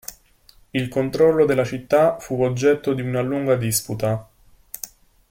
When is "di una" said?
2.95-3.21